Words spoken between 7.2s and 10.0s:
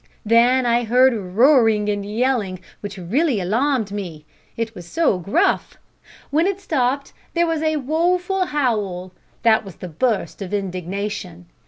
there was a woeful howl that was the